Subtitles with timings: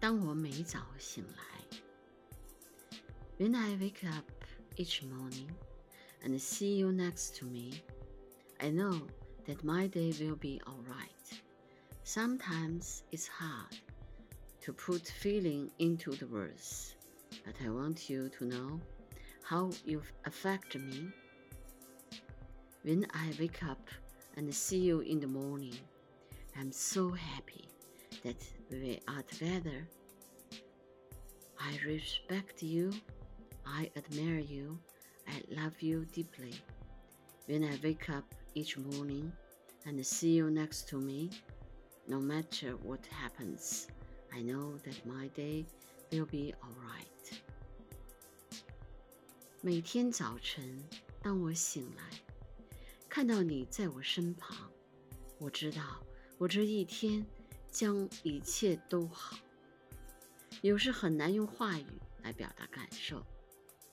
[0.00, 1.42] 当我每早醒来，
[3.38, 4.24] When I wake up
[4.76, 5.48] each morning
[6.22, 7.82] and see you next to me,
[8.58, 9.00] I know
[9.46, 11.40] that my day will be alright.
[12.04, 13.76] Sometimes it's hard
[14.60, 16.94] to put feeling into the words,
[17.44, 18.80] but I want you to know
[19.42, 21.10] how you affect me.
[22.82, 23.88] When I wake up
[24.36, 25.78] and see you in the morning,
[26.56, 27.67] I'm so happy
[28.22, 29.88] that we are together.
[31.58, 32.92] I respect you,
[33.66, 34.78] I admire you,
[35.26, 36.54] I love you deeply.
[37.46, 38.24] When I wake up
[38.54, 39.32] each morning
[39.86, 41.30] and see you next to me,
[42.08, 43.88] no matter what happens,
[44.32, 45.66] I know that my day
[46.10, 47.40] will be alright.
[49.62, 50.82] 每天早晨，
[51.22, 52.10] 当我醒来，
[53.08, 54.70] 看到你在我身旁，
[55.38, 55.82] 我知道
[56.36, 57.24] 我这一天
[57.71, 59.37] 将一切都好。
[60.61, 61.85] 有时很难用话语
[62.21, 63.25] 来表达感受，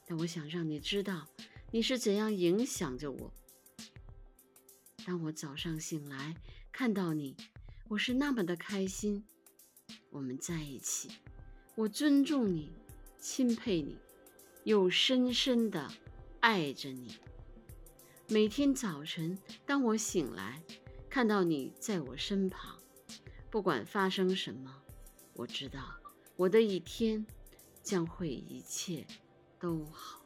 [0.07, 1.27] 但我想让你知道，
[1.71, 3.33] 你是怎样影响着我。
[5.05, 6.35] 当我早上醒来
[6.73, 7.37] 看到你，
[7.89, 9.25] 我是那么的开心。
[10.11, 11.11] 我们在一起，
[11.77, 12.73] 我尊重你，
[13.21, 13.97] 钦佩你，
[14.65, 15.89] 又深深的
[16.41, 17.17] 爱着你。
[18.29, 20.61] 每天早晨，当我醒来
[21.09, 22.77] 看到你在我身旁。
[23.57, 24.83] 不管发生什么，
[25.33, 25.81] 我知道
[26.37, 27.27] 我的一天
[27.83, 29.07] 将会一切
[29.59, 30.21] 都好。